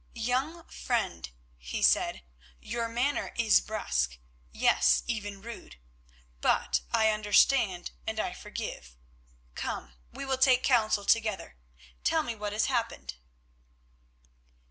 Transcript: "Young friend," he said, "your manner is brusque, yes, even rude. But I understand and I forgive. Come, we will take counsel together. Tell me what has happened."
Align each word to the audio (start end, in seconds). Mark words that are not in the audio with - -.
"Young 0.15 0.67
friend," 0.67 1.29
he 1.59 1.83
said, 1.83 2.23
"your 2.59 2.87
manner 2.89 3.35
is 3.37 3.61
brusque, 3.61 4.17
yes, 4.51 5.03
even 5.05 5.43
rude. 5.43 5.75
But 6.39 6.81
I 6.91 7.11
understand 7.11 7.91
and 8.07 8.19
I 8.19 8.33
forgive. 8.33 8.97
Come, 9.53 9.93
we 10.11 10.25
will 10.25 10.39
take 10.39 10.63
counsel 10.63 11.05
together. 11.05 11.55
Tell 12.03 12.23
me 12.23 12.33
what 12.33 12.51
has 12.51 12.65
happened." 12.65 13.13